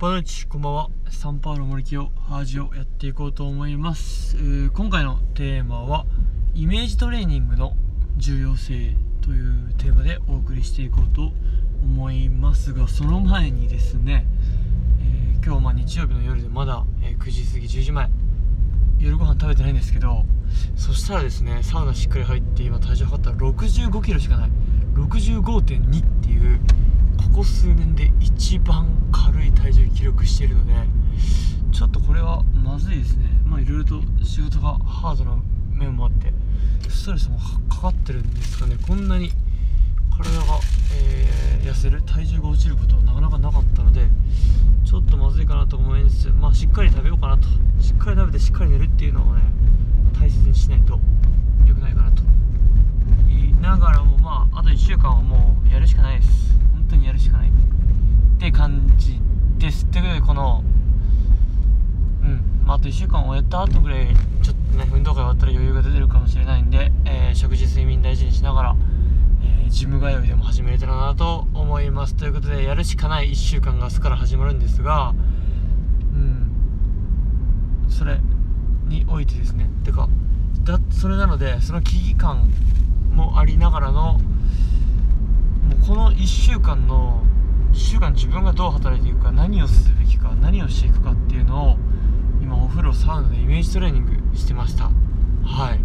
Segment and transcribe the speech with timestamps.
[0.00, 6.06] ボナチこんばんはサンパウロ森清ハージをやっていこうと思います、えー、今回のテーマは
[6.54, 7.74] イメージトレーニングの
[8.16, 11.32] 重要性というテーマでお送りしていこうと
[11.82, 14.24] 思いますがその前にですね、
[15.02, 18.08] えー、今日ま日曜日の夜でまだ、え9時過ぎ10時前
[18.98, 20.24] 夜ご飯食べてないんですけど
[20.76, 24.50] そしたらですねサウナしっかり入って今体重測ったら6 5キロしかない。
[24.94, 26.60] 65.2っていう
[27.30, 30.72] ここ数年で一番軽い体重記録しているので
[31.72, 33.24] ちょっとこれはまずいですね。
[33.46, 35.38] まあいろいろと仕事がハードな
[35.72, 36.32] 面もあって
[36.88, 38.76] ストレスもかかってるんですかね。
[38.86, 39.30] こんなに
[40.10, 40.58] 体が、
[40.92, 44.08] えー、痩せる体重が落ちることはなかなかなかったので
[44.84, 47.48] ちょっとまずいかなと思いつつまあしっかり食べようかなと。
[47.80, 49.42] しっかり食べてしっかり寝るっていうのをね
[50.18, 50.98] 大切にしないと
[51.64, 52.22] 良くないかなと。
[53.28, 56.50] 言いながらもまああと1週間はもうやるしかないです
[56.90, 57.52] 当にやるしかないっ
[58.38, 59.20] て感じ
[59.70, 60.64] ですということでこの
[62.22, 64.08] うんまあ、あと1週間終えた後ぐらい
[64.42, 68.76] ちょっとね運動会終わったら余裕が出てるかもしれないんで、えー、食事睡眠大事にしながら、
[69.42, 72.16] えー、ジム通いでも始めれたらなと思います。
[72.16, 75.14] ということでやるしかない1週間が明日から始まるんですが
[76.14, 78.18] うんそれ
[78.86, 79.70] においてですね。
[79.84, 80.08] てか
[80.64, 82.50] だそれなのでその危機感
[83.12, 84.20] もありながらのも
[85.80, 87.22] うこの1週間の
[87.72, 91.76] 1週間自分がどう働いていくか何をすべきか何をしていくかっていうのを
[92.42, 94.90] 今お風呂サウナでイメージトレーニングしてました。
[95.44, 95.80] はい。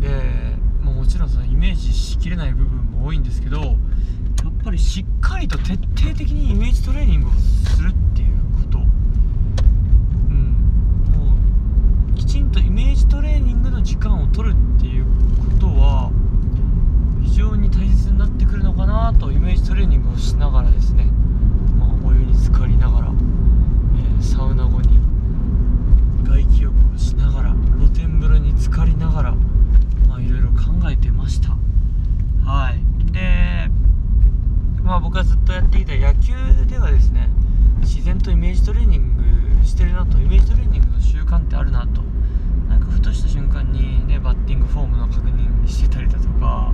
[0.00, 3.76] でもちろんそのイメージしきれない部分も多いんですけどやっ
[4.64, 8.82] ぱりしっかりと徹底的にイメージトレーニングをするっていうことう
[10.32, 10.52] ん
[11.12, 11.36] も
[12.12, 15.10] うきちんとイメージトレーニングの時間を取るっていうこ
[15.60, 16.10] とは
[17.22, 21.04] 非常に大切になってくるのかなとイメージトレーニングをしながらですね、
[21.78, 24.98] まあ、お湯に浸かりながら、えー、サウナ後に
[26.24, 29.34] 外気浴をしながら露天風呂に浸かりながら
[30.08, 31.56] まあいろいろ考えてました
[32.48, 33.68] はいで
[34.82, 35.34] まあ僕がず
[35.82, 37.28] ってきた野球ではですね
[37.80, 39.16] 自然とイメージトレーニン
[39.58, 42.02] グしてるなとイメージトレーニングの習慣ってあるなと。
[42.68, 46.72] なんかふとした瞬間にねバッティングフォームの確認してたりだとか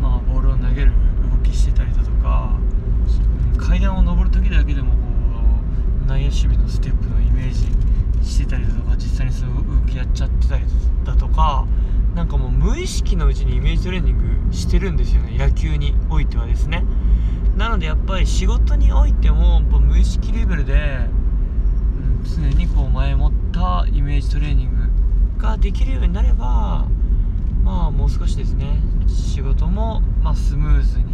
[0.00, 0.92] まあ、ボールを投げる
[1.30, 2.58] 動きしてたりだとか
[3.56, 4.96] 階段を上る時だけでもこ
[6.04, 10.64] う内野守備のステップのイメージしてたりだとか実際にそういう動きやっちゃってたり
[11.04, 11.66] だとか
[12.16, 16.84] なんかもう無意識のうちにイメージトレーニングしてるんですよね野球においてはですね。
[17.56, 24.70] なのでやっぱり仕事においても無意識レベルで、うん、常にこう前もったイメージトレーニン
[25.36, 26.86] グができるようになれば
[27.62, 31.04] まあもう少しですね仕事も、まあ、スムーズに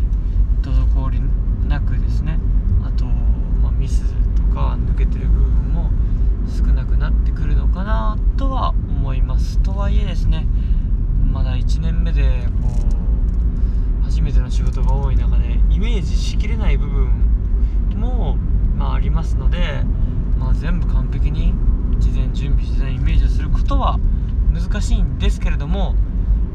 [0.62, 1.20] 滞り
[1.68, 2.38] なくですね
[2.84, 4.02] あと、まあ、ミス
[4.36, 5.90] とか抜けてる部分も
[6.46, 9.58] 少なくなってくるのかなとは思います。
[9.58, 10.46] とはいえですね
[11.32, 13.07] まだ1年目でこう
[14.08, 17.08] 初めての仕事が多い中でイメージしきれない部分
[17.96, 18.36] も、
[18.76, 19.82] まあ、ありますので、
[20.38, 21.54] まあ、全部完璧に
[21.98, 23.98] 事前準備事前イメージをすることは
[24.52, 25.94] 難しいんですけれども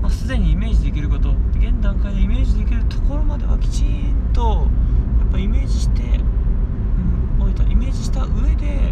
[0.03, 4.67] まあ、すでにイメージできること現段階でイメージできるところまではきちんと
[5.19, 8.91] やっぱイメージして、うん、置いたイメージした上で、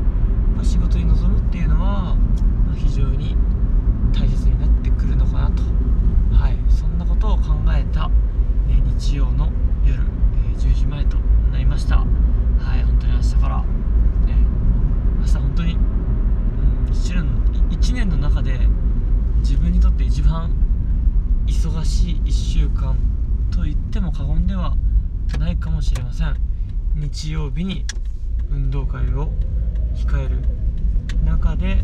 [0.56, 3.36] まあ、仕事に臨むっていうのは、まあ、非常に
[4.14, 5.64] 大切になってくるのかなと、
[6.34, 7.44] はい、そんなことを考
[7.76, 8.10] えた、
[8.70, 9.52] えー、日曜の
[9.86, 11.18] 夜、えー、10時前と
[11.52, 11.98] なりました。
[11.98, 12.06] は
[12.78, 13.66] い、本当に明日から、ね、
[15.20, 18.60] 明日本当に、うん、1年の1年の中で
[19.42, 20.52] 自分にとって一番
[21.48, 22.98] 忙しい1週間
[23.50, 24.76] と言っても過言では
[25.40, 26.36] ないかもしれません。
[26.96, 27.86] 日曜日に
[28.52, 29.32] 運動会を
[29.96, 30.40] 控える
[31.24, 31.78] 中で、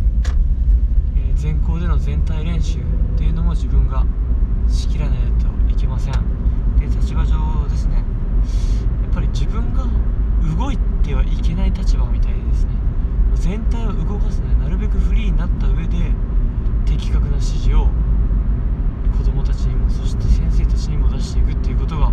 [1.15, 2.81] えー、全校での全体練習っ
[3.17, 4.05] ていうのも自分が
[4.67, 6.13] しきらないといけません。
[6.81, 9.85] で立場上ですねやっぱり自分が
[10.57, 12.71] 動いてはいけない立場みたいでですね。
[13.35, 16.11] 全体を動かすのでなるべくフリーになった上で
[16.85, 17.87] 的確な指示を
[19.17, 22.11] 子どもたちにもそして先生たちにも出していくっていうことが、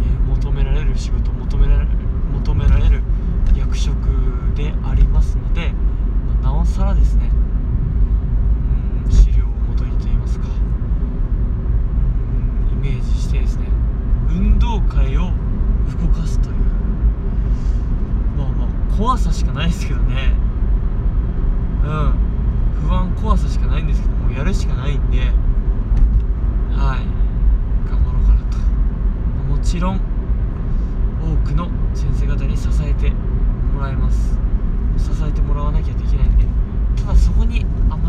[0.00, 1.88] え、求められる仕事求められる
[2.32, 3.02] 求められる
[3.56, 3.96] 役職
[4.54, 5.72] でありますので、
[6.42, 7.30] まあ、なおさらですね
[9.04, 10.46] うん資料をもとにといいますか
[12.72, 13.66] うんイメージしてですね
[14.30, 16.56] 運動会を動かすという
[18.36, 20.34] まあまあ怖さしかないですけどね。
[21.84, 22.26] うん
[22.86, 25.32] 不安怖さしかないんですけどもやるしかないんで
[29.76, 30.00] ちろん
[31.20, 33.10] 多くの先生方に支えて
[33.74, 34.38] もらえます。
[34.96, 36.46] 支えてもらわなきゃできないんで。
[37.02, 38.05] ただそこに甘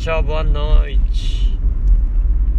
[0.00, 0.88] シャーブはな